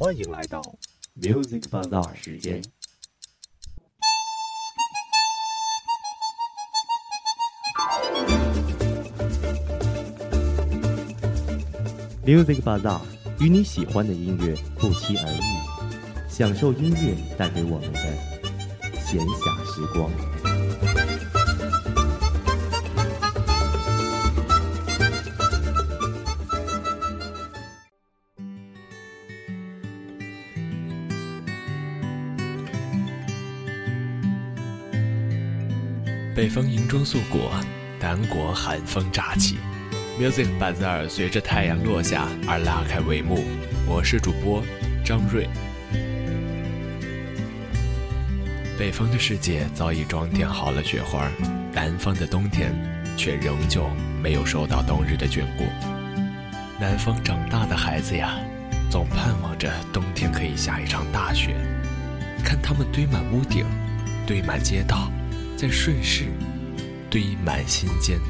[0.00, 0.62] 欢迎来到
[1.20, 2.62] Music Bazaar 时间。
[12.24, 13.00] Music Bazaar
[13.40, 18.00] 与你喜欢的音乐不期而遇，享受音乐带给我们的
[19.04, 21.27] 闲暇时光。
[36.38, 37.50] 北风银装素裹，
[37.98, 39.56] 南国寒风乍起。
[40.20, 43.42] Music Bazaar 随着太阳落下而拉开帷幕。
[43.88, 44.62] 我是主播
[45.04, 45.48] 张瑞。
[48.78, 51.28] 北方的世界早已装点好了雪花，
[51.72, 52.72] 南方的冬天
[53.16, 53.88] 却仍旧
[54.22, 55.64] 没有受到冬日的眷顾。
[56.78, 58.38] 南方长大的孩子呀，
[58.88, 61.56] 总盼望着冬天可以下一场大雪，
[62.44, 63.66] 看他们堆满屋顶，
[64.24, 65.10] 堆满街道。
[65.58, 66.26] 在顺势
[67.10, 68.20] 堆满心间，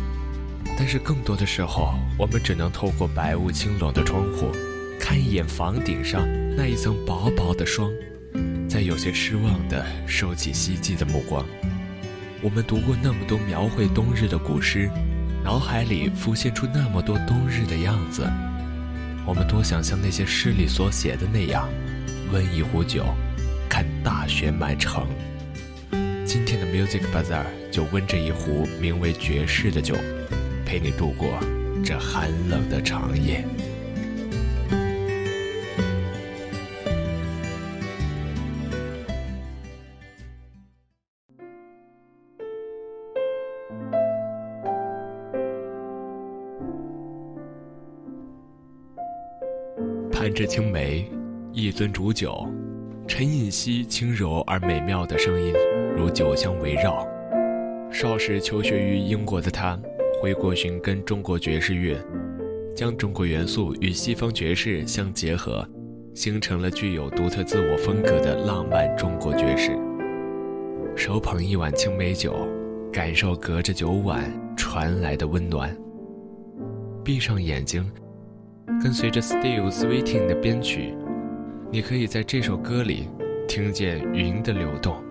[0.78, 4.50] 但是更多的时候，我们只能透过白雾轻笼的窗户，
[4.98, 6.26] 看一眼房顶上
[6.56, 7.92] 那一层薄薄的霜，
[8.66, 11.44] 再有些失望地收起希冀的目光。
[12.40, 14.88] 我们读过那么多描绘冬日的古诗，
[15.44, 18.26] 脑海里浮现出那么多冬日的样子。
[19.26, 21.68] 我们多想像那些诗里所写的那样，
[22.32, 23.04] 温一壶酒，
[23.68, 25.06] 看大雪满城。
[26.28, 29.94] 今天的 Music Bazaar 就温着一壶名为爵士的酒，
[30.66, 31.40] 陪你度过
[31.82, 33.42] 这寒冷的长夜。
[50.12, 51.10] 攀枝青梅，
[51.54, 52.46] 一樽煮酒，
[53.06, 55.54] 陈寅汐轻柔而美妙的声音。
[55.96, 57.06] 如酒香围绕。
[57.90, 59.78] 少时求学于英国的他，
[60.20, 61.96] 回国寻根中国爵士乐，
[62.76, 65.66] 将中国元素与西方爵士相结合，
[66.14, 69.76] 形成了具有独特自我风格的浪漫中国爵士。
[70.94, 72.46] 手捧一碗青梅酒，
[72.92, 75.74] 感受隔着酒碗传来的温暖。
[77.02, 77.90] 闭上眼睛，
[78.82, 80.92] 跟随着 Steve Sweeting 的编曲，
[81.70, 83.08] 你可以在这首歌里
[83.48, 85.07] 听见云的流动。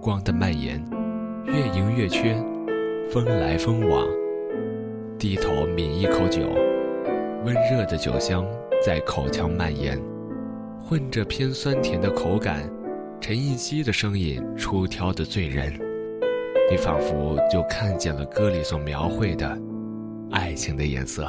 [0.00, 0.82] 光的蔓延，
[1.46, 2.34] 月盈月缺，
[3.10, 4.06] 风来风往。
[5.18, 6.42] 低头抿一口酒，
[7.44, 8.46] 温热的酒香
[8.84, 10.00] 在口腔蔓延，
[10.80, 12.62] 混着偏酸甜的口感。
[13.20, 15.72] 陈奕希的声音出挑的醉人，
[16.70, 19.58] 你仿佛就看见了歌里所描绘的
[20.30, 21.28] 爱情的颜色。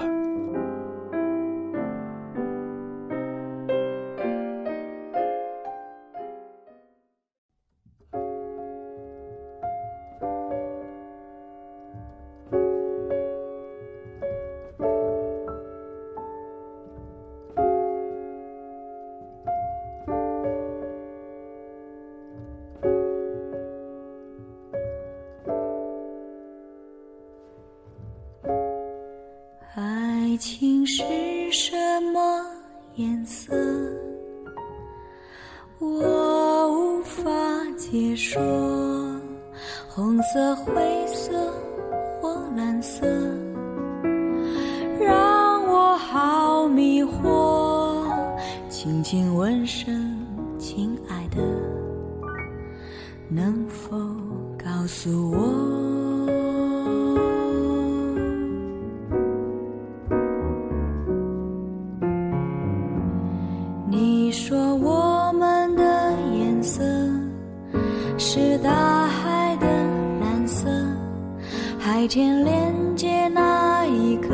[72.09, 74.29] 天连接那一刻，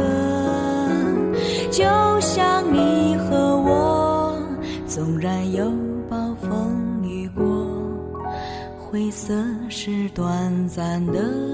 [1.69, 1.83] 就
[2.21, 4.33] 像你和我，
[4.87, 5.69] 纵然有
[6.09, 7.43] 暴风雨过，
[8.79, 9.33] 灰色
[9.67, 11.44] 是短暂的。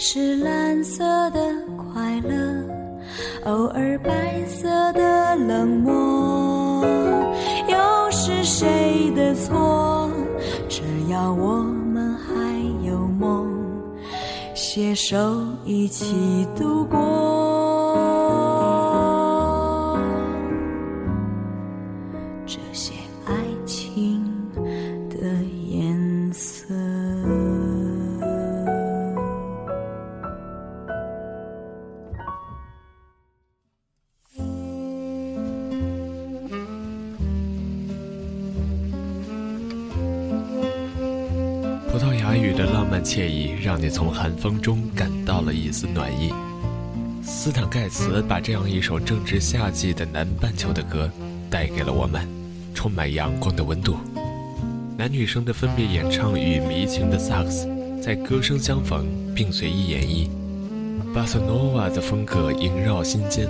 [0.00, 1.40] 是蓝色的
[1.76, 2.64] 快乐
[3.46, 6.86] 偶尔白色的冷漠
[7.66, 10.08] 又是谁的错？
[10.68, 12.32] 只要我们还
[12.86, 13.48] 有梦
[14.54, 15.16] 携手
[15.64, 17.37] 一起度过。
[43.88, 46.30] 意让你从寒风中感到了一丝暖意。
[47.22, 51.10] 斯坦盖茨把这样一首正值夏季的南半球的歌
[51.48, 52.28] 带给了我们，
[52.74, 53.96] 充满阳光的温度。
[54.98, 57.66] 男女生的分别演唱与迷情的萨克斯
[58.02, 60.28] 在歌声相逢并随意演绎，
[61.14, 63.48] 巴塞诺瓦的风格萦绕心间，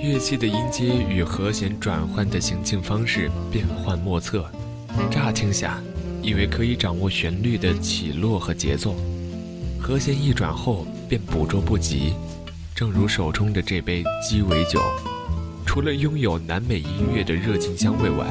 [0.00, 4.48] 乐器的音阶与和弦转换的行进方式变幻莫测。
[5.10, 5.80] 乍听下。
[6.22, 8.94] 以为可以掌握旋律的起落和节奏，
[9.80, 12.12] 和弦一转后便捕捉不及。
[12.74, 14.80] 正如手中的这杯鸡尾酒，
[15.66, 18.26] 除了拥有南美音乐的热情香味外，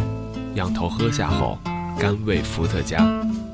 [0.56, 1.58] 仰头喝下后，
[2.00, 3.06] 甘味伏特加，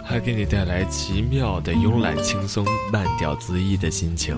[0.04, 4.38] 还给你带来奇妙的慵懒轻松、慢调恣意的心情。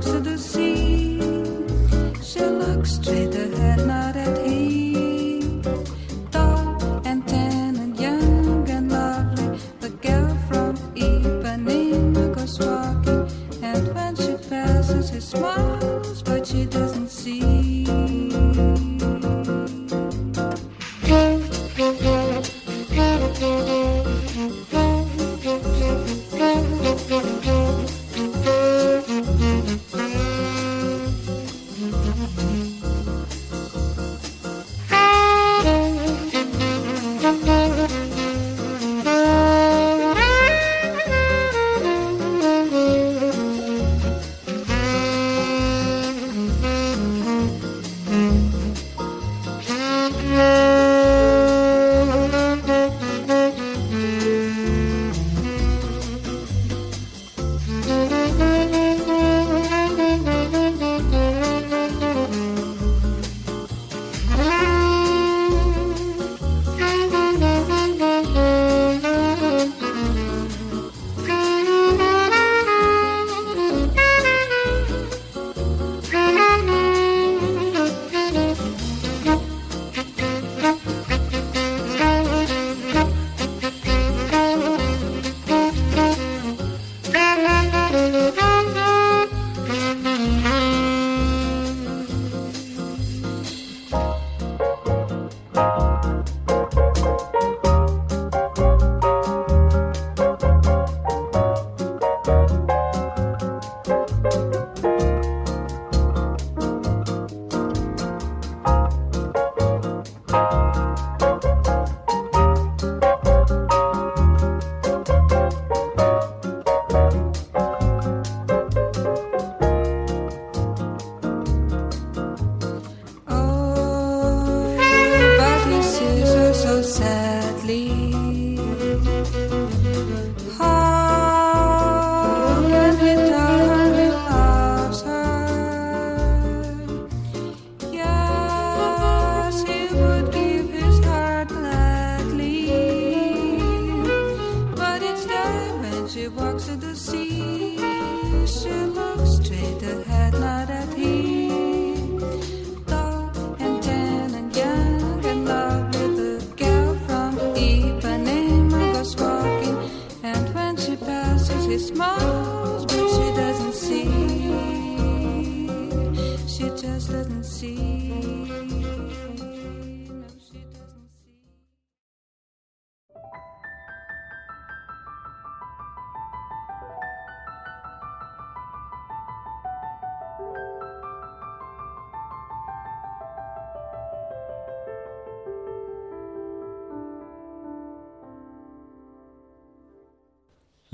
[0.00, 1.18] To the sea,
[2.22, 3.17] she looks to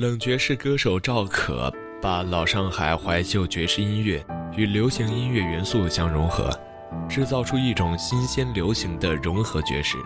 [0.04, 4.22] 冷爵士歌手赵可把老上海怀旧爵士音乐
[4.54, 6.50] 与流行音乐元素相融合，
[7.08, 9.96] 制造出一种新鲜流行的融合爵士。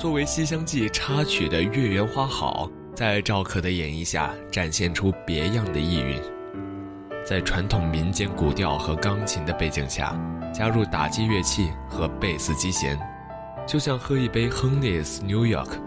[0.00, 6.20] 作为《西厢记》插曲的《月圆花好》，在赵可的演绎下展现出别样的意蕴。
[7.24, 10.12] 在传统民间古调和钢琴的背景下，
[10.52, 12.98] 加入打击乐器和贝斯击弦，
[13.64, 15.78] 就像喝一杯 Honey's New York。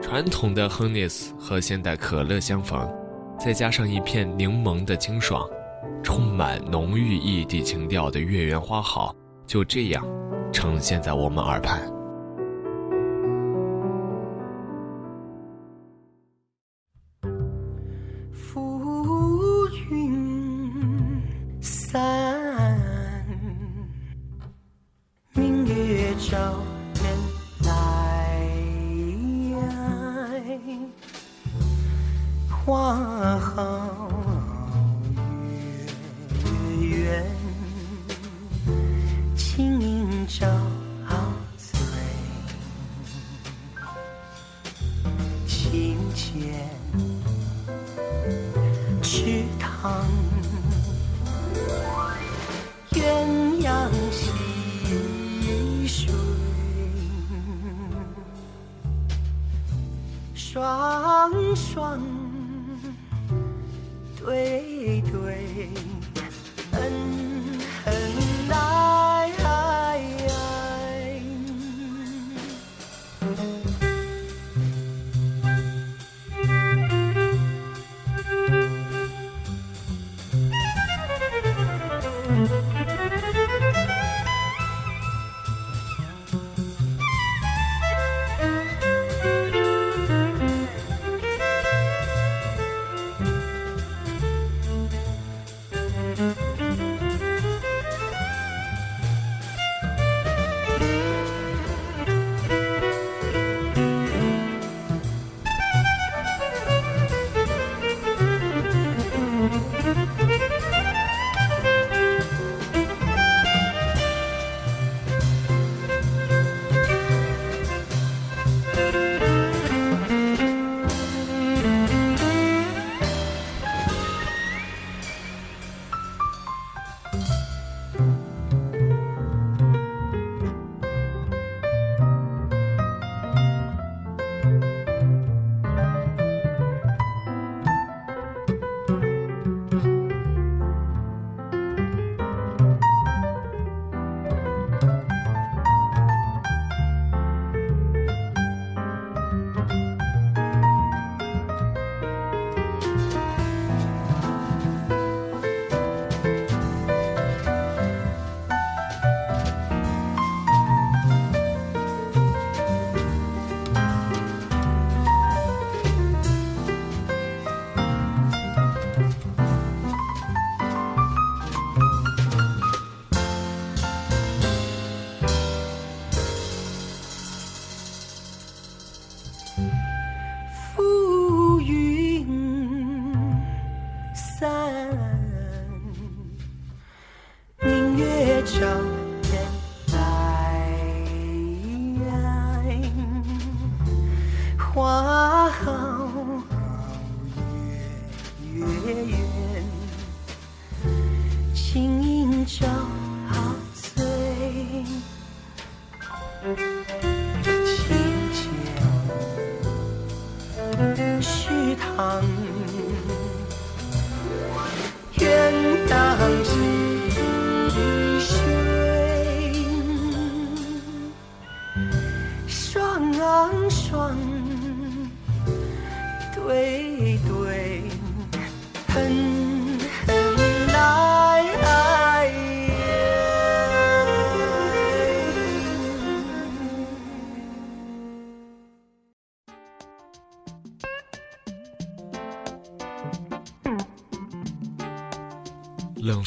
[0.00, 2.88] 传统的 Honey's 和现代可乐相逢，
[3.38, 5.48] 再加上一片柠檬的清爽，
[6.02, 9.14] 充满浓郁异地情调的月圆花好，
[9.46, 10.06] 就这样
[10.52, 11.95] 呈现在我们耳畔。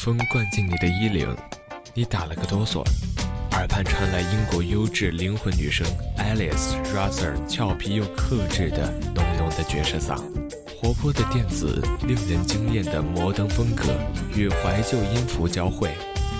[0.02, 1.36] 风灌进你的衣领，
[1.92, 2.82] 你打了个哆嗦，
[3.52, 5.86] 耳畔传来英国优质灵魂女声
[6.16, 10.18] Alice Ruther 俏皮又克制的浓浓的爵士嗓，
[10.74, 13.92] 活泼的电子，令人惊艳的摩登风格
[14.34, 15.90] 与怀旧音符交汇，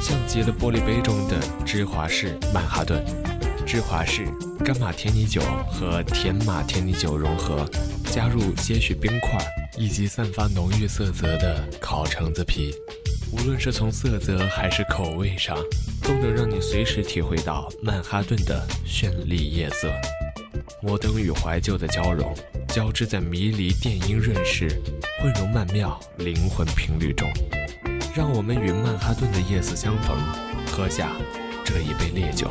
[0.01, 3.05] 像极了玻璃杯中的芝华士曼哈顿。
[3.67, 4.25] 芝华士、
[4.65, 7.69] 干马天尼酒和甜马天尼酒融合，
[8.07, 9.39] 加入些许冰块
[9.77, 12.75] 以及散发浓郁色泽的烤橙子皮。
[13.33, 15.57] 无论是从色泽还是口味上，
[16.03, 19.89] 都能让你随时体会到曼哈顿的绚丽夜色。
[20.83, 22.35] 摩登与怀旧的交融，
[22.69, 24.69] 交织在迷离电音润饰、
[25.21, 27.31] 混融曼妙灵魂频率中，
[28.15, 30.17] 让我们与曼哈顿的夜色相逢，
[30.73, 31.13] 喝下
[31.65, 32.51] 这一杯烈酒。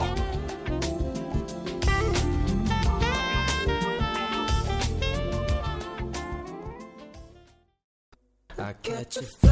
[8.58, 9.49] I catch a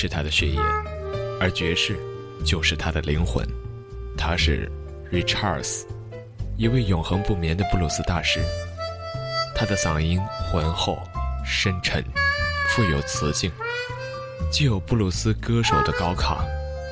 [0.00, 0.60] 是他的血液，
[1.40, 1.98] 而爵士
[2.44, 3.44] 就是他的灵魂。
[4.16, 4.70] 他是
[5.10, 5.86] Richards，
[6.56, 8.38] 一位永恒不眠的布鲁斯大师。
[9.56, 10.20] 他的嗓音
[10.52, 10.96] 浑厚、
[11.44, 12.00] 深沉，
[12.68, 13.50] 富有磁性，
[14.52, 16.46] 既有布鲁斯歌手的高亢，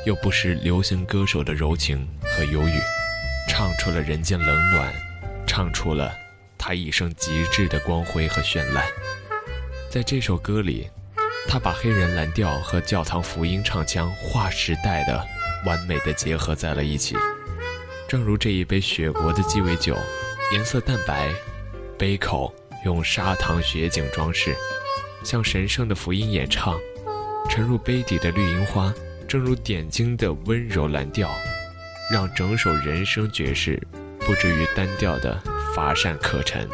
[0.04, 2.80] 又不失流行歌手的柔情和忧郁，
[3.48, 4.92] 唱出了人间冷暖，
[5.46, 6.12] 唱出了
[6.58, 8.84] 他一生极致的光辉和绚烂。
[9.88, 10.90] 在这首歌里，
[11.48, 15.24] 他把黑人蓝调和教堂福音唱腔划时代的
[15.64, 17.16] 完美的结合在了一起，
[18.08, 19.96] 正如这一杯雪国的鸡尾酒，
[20.52, 21.30] 颜色淡白，
[21.98, 22.54] 杯口
[22.84, 24.54] 用砂糖雪景装饰，
[25.24, 26.78] 像神圣的福音演唱，
[27.48, 28.92] 沉入杯底的绿樱花，
[29.26, 31.30] 正如点睛的温柔蓝调，
[32.12, 33.80] 让整首人生爵士
[34.20, 35.40] 不至于单调的
[35.74, 36.68] 乏善可陈。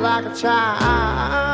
[0.00, 1.45] Like a child.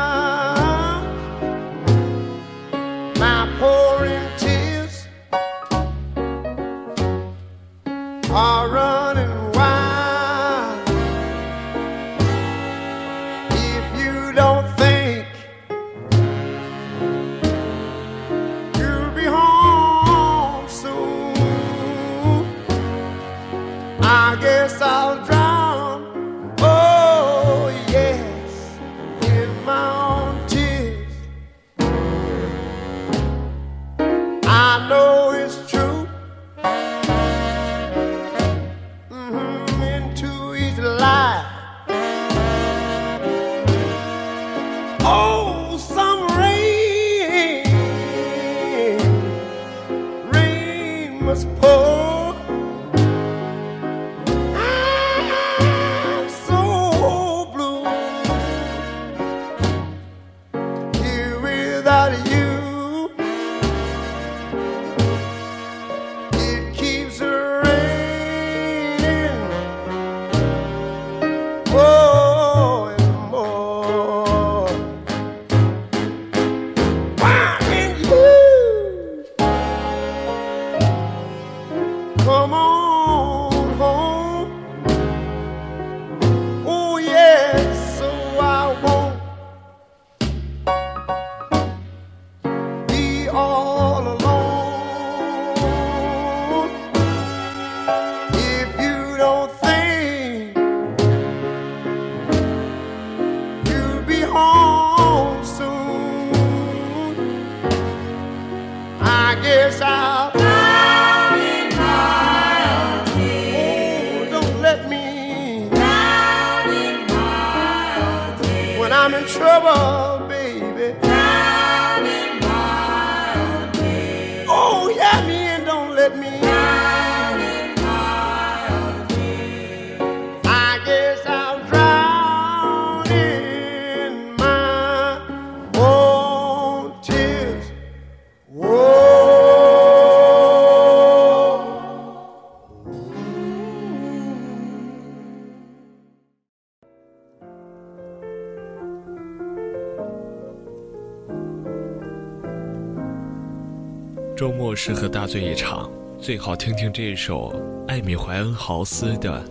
[154.85, 157.53] 适合大醉一场，最好听听这首
[157.87, 159.41] 艾米怀恩豪斯的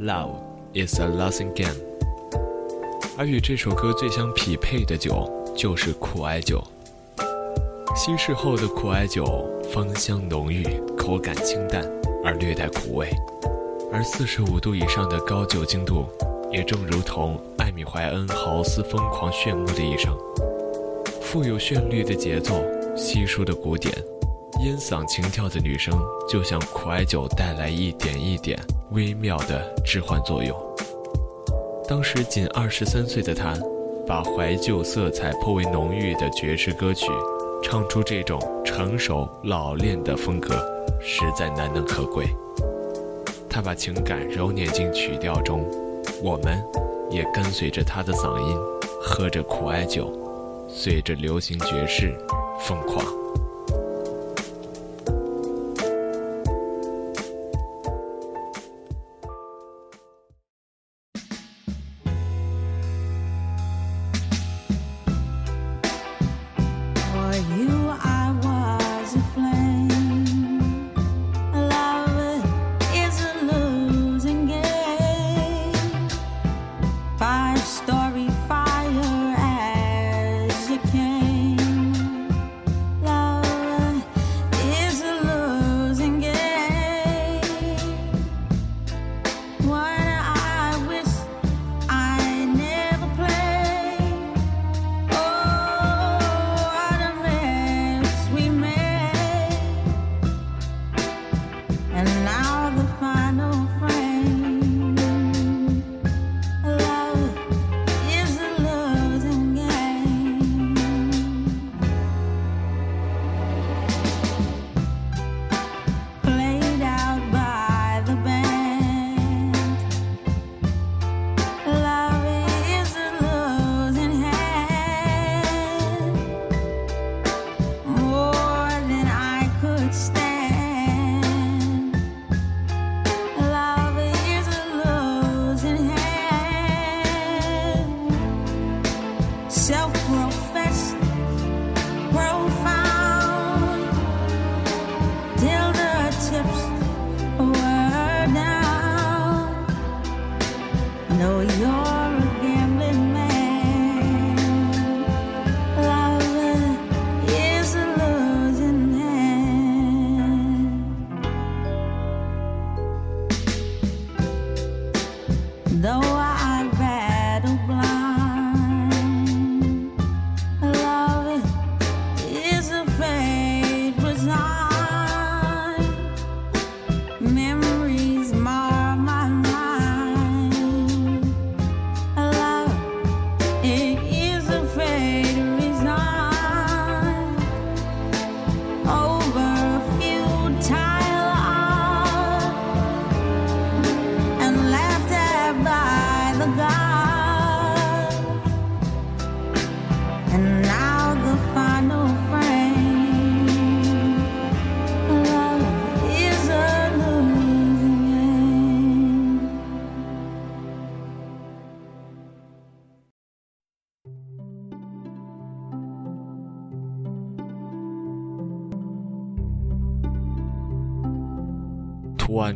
[0.02, 0.36] 《Love
[0.72, 1.74] Is a Losing Game》。
[3.18, 6.64] 而与这首歌最相匹配的酒就是苦艾酒。
[7.94, 10.64] 稀释后的苦艾酒芳香浓郁，
[10.96, 11.86] 口感清淡
[12.24, 13.10] 而略带苦味，
[13.92, 16.06] 而四十五度以上的高酒精度，
[16.50, 20.16] 也正如同艾米怀恩豪斯疯狂炫目的一生。
[21.20, 22.64] 富有旋律的节奏，
[22.96, 23.94] 稀疏的鼓点，
[24.60, 25.96] 烟嗓情调的女声，
[26.28, 28.58] 就像苦艾酒带来一点一点
[28.90, 30.56] 微妙的置换作用。
[31.88, 33.54] 当时仅二十三岁的她，
[34.04, 37.06] 把怀旧色彩颇为浓郁的爵士歌曲，
[37.62, 40.56] 唱出这种成熟老练的风格，
[41.00, 42.26] 实在难能可贵。
[43.48, 45.64] 她把情感揉捻进曲调中，
[46.20, 46.60] 我们
[47.10, 48.58] 也跟随着她的嗓音，
[49.00, 50.12] 喝着苦艾酒，
[50.68, 52.12] 随着流行爵士
[52.60, 53.06] 疯狂。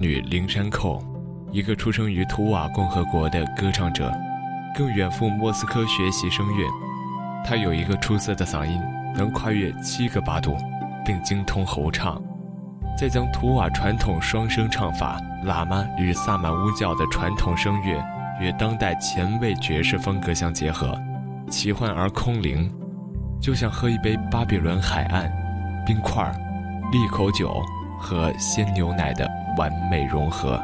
[0.03, 1.01] 女林山寇，
[1.53, 4.12] 一个出生于图瓦共和国的歌唱者，
[4.75, 6.67] 更远赴莫斯科学习声乐。
[7.45, 8.83] 她有一个出色的嗓音，
[9.15, 10.57] 能跨越七个八度，
[11.07, 12.21] 并精通喉唱。
[12.99, 18.05] 再将图瓦传统双声唱法、喇嘛与萨满巫教的传统声乐
[18.41, 21.01] 与当代前卫爵士风格相结合，
[21.49, 22.69] 奇幻而空灵，
[23.41, 25.33] 就像喝一杯巴比伦海岸
[25.87, 26.29] 冰块
[26.91, 27.62] 利口酒
[28.01, 30.61] 和鲜牛奶的完美融合，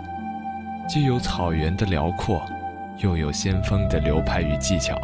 [0.89, 2.43] 既有草原的辽阔，
[2.99, 4.99] 又有先锋的流派与技巧。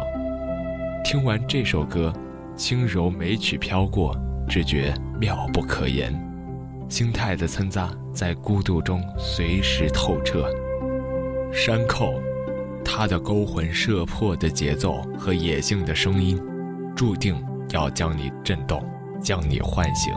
[1.03, 2.11] 听完这首歌，
[2.55, 4.17] 轻柔美曲飘过，
[4.47, 6.13] 只觉妙不可言。
[6.89, 10.49] 心态的参杂，在孤独中随时透彻。
[11.51, 12.13] 山寇，
[12.83, 16.41] 他的勾魂摄魄的节奏和野性的声音，
[16.95, 17.35] 注定
[17.71, 18.83] 要将你震动，
[19.21, 20.13] 将你唤醒。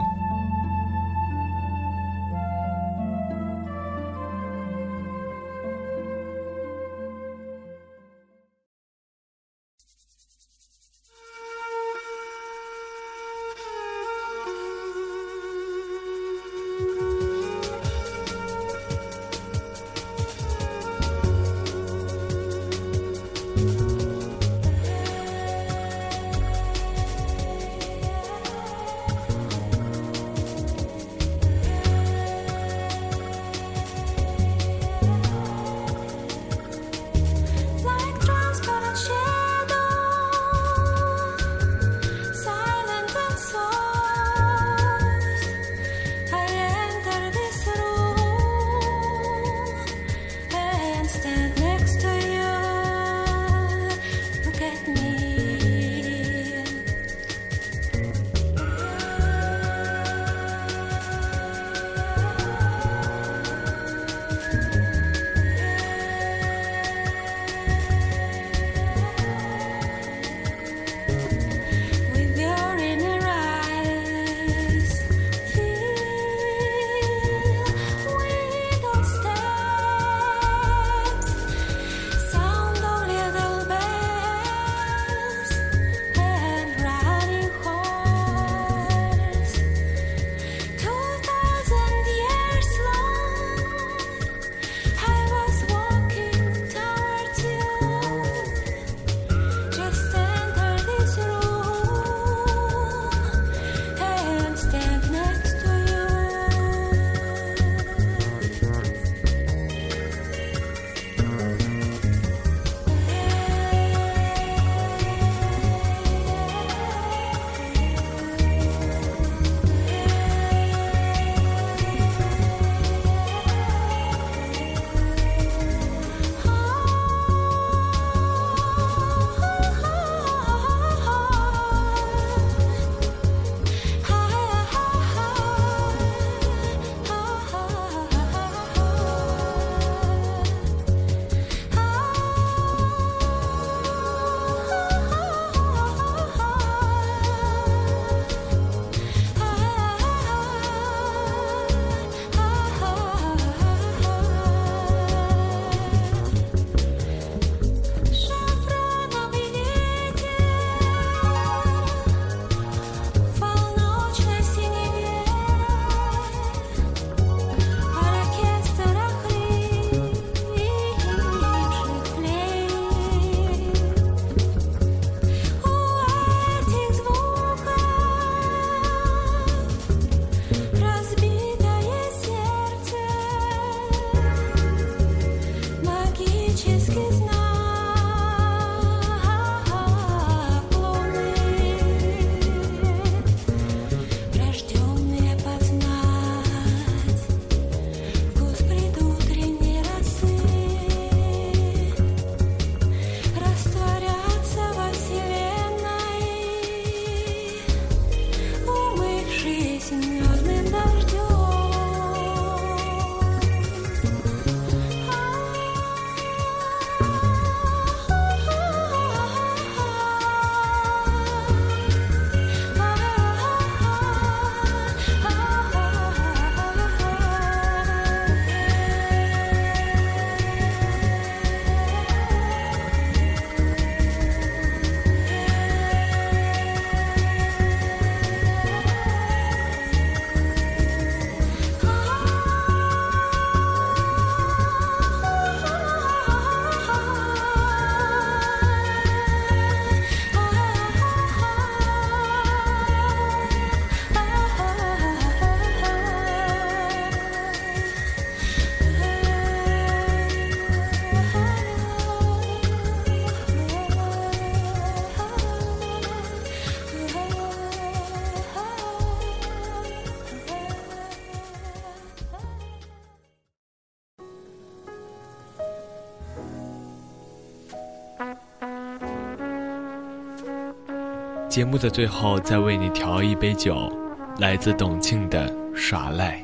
[281.49, 283.91] 节目的最后，再为你调一杯酒，
[284.39, 286.37] 来自董庆的《耍赖》，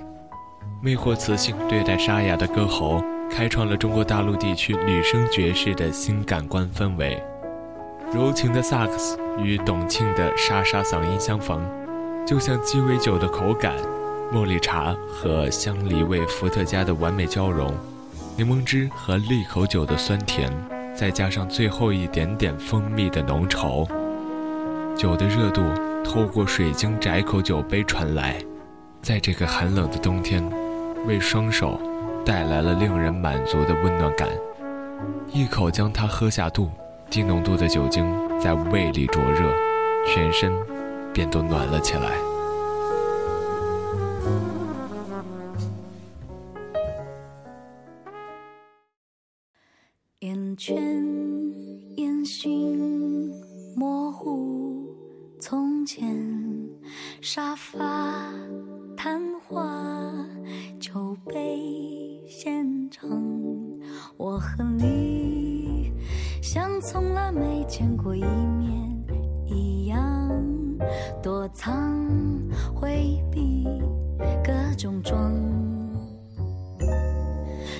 [0.82, 7.22] 魅惑磁性、略带沙哑的歌喉，开创了中国大陆地区女声爵士的新感官氛围。
[8.14, 11.60] 柔情的萨克斯与董庆的沙沙嗓音相逢，
[12.26, 13.74] 就像鸡尾酒的口感，
[14.32, 17.70] 茉莉茶和香梨味伏特加的完美交融，
[18.38, 20.50] 柠檬汁和利口酒的酸甜，
[20.94, 23.86] 再加上最后一点点蜂蜜的浓稠，
[24.96, 25.62] 酒的热度
[26.04, 28.38] 透过水晶窄口酒杯传来，
[29.02, 30.42] 在这个寒冷的冬天，
[31.06, 31.80] 为双手
[32.24, 34.28] 带来了令人满足的温暖感，
[35.32, 36.70] 一口将它喝下肚。
[37.10, 38.04] 低浓度的酒精
[38.40, 39.48] 在胃里灼热，
[40.06, 40.52] 全身
[41.12, 42.33] 便都暖了起来。
[57.20, 57.78] 沙发
[58.96, 59.64] 谈话，
[60.80, 63.08] 酒杯现场，
[64.16, 65.92] 我和你
[66.42, 69.04] 像从来没见过一面
[69.46, 70.30] 一样，
[71.22, 72.04] 躲藏
[72.74, 73.64] 回避
[74.44, 75.32] 各种装。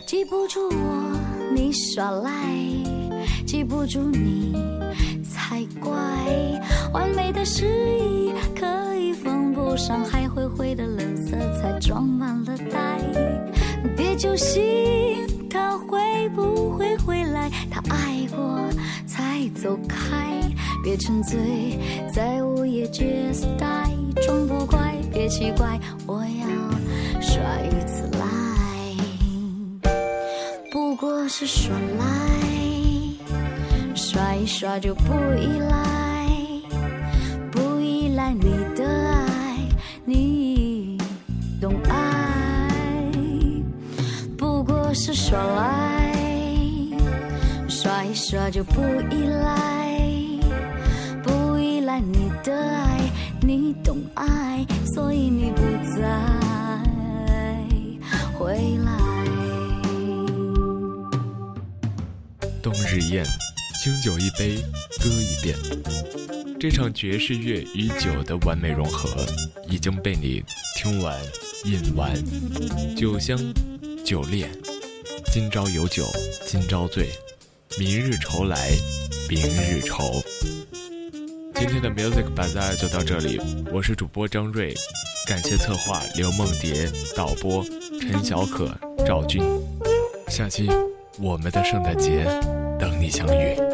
[0.07, 2.31] 记不住我，你耍赖；
[3.45, 4.55] 记不住你
[5.49, 5.93] 才怪。
[6.93, 7.67] 完美的诗
[7.99, 12.99] 意可以缝不上，还灰灰的垃圾才装满了袋。
[13.95, 14.63] 别揪心，
[15.51, 17.51] 他会不会回来？
[17.71, 18.59] 他爱过
[19.07, 20.41] 才走开。
[20.83, 21.79] 别沉醉
[22.13, 23.67] 在午夜街呆
[24.23, 29.91] 装不乖，别奇怪，我要耍一次赖。
[30.73, 32.05] 不过是耍赖，
[34.15, 36.29] 耍一耍就不依赖，
[37.51, 38.43] 不依赖你
[38.77, 39.59] 的爱，
[40.05, 40.97] 你
[41.61, 43.11] 懂爱。
[44.39, 46.15] 不过是耍赖，
[47.69, 49.99] 耍一耍就不依赖，
[51.25, 53.01] 不依赖你的爱，
[53.41, 55.63] 你懂爱，所以你不
[55.99, 56.09] 再
[58.39, 58.93] 回来。
[62.63, 63.25] 冬日宴，
[63.85, 64.55] 清酒一杯，
[64.99, 65.55] 歌一遍。
[66.59, 69.11] 这场爵士乐与酒的完美融合，
[69.69, 70.43] 已经被你
[70.75, 71.15] 听完、
[71.67, 72.11] 饮完。
[72.97, 73.37] 酒香，
[74.03, 74.49] 酒烈，
[75.31, 76.07] 今朝有酒
[76.47, 77.11] 今朝醉，
[77.79, 78.71] 明日愁来，
[79.29, 80.23] 明日愁。
[81.55, 83.39] 今天的 Music Bazaar 就到这里，
[83.71, 84.73] 我是主播张瑞，
[85.27, 87.63] 感谢策划刘梦蝶，导播
[88.01, 88.75] 陈小可、
[89.05, 89.43] 赵军。
[90.29, 90.71] 下期
[91.19, 92.25] 我们的圣诞节
[92.81, 93.74] 等你相遇。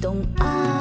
[0.00, 0.79] 懂爱。